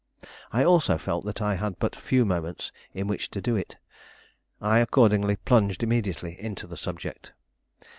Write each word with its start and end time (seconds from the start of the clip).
I 0.51 0.63
also 0.63 0.97
felt 0.97 1.25
that 1.25 1.43
I 1.43 1.53
had 1.53 1.77
but 1.77 1.95
few 1.95 2.25
moments 2.25 2.71
in 2.91 3.05
which 3.05 3.29
to 3.29 3.39
do 3.39 3.55
it. 3.55 3.77
I 4.59 4.79
accordingly 4.79 5.35
plunged 5.35 5.83
immediately 5.83 6.35
into 6.39 6.65
the 6.65 6.75
subject. 6.75 7.33